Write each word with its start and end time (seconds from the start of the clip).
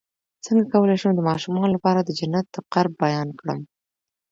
څنګه 0.45 0.65
کولی 0.73 0.95
شم 1.01 1.11
د 1.15 1.21
ماشومانو 1.29 1.73
لپاره 1.75 1.99
د 2.03 2.09
جنت 2.19 2.45
د 2.51 2.57
قرب 2.73 2.93
بیان 3.03 3.29
کړم 3.39 3.59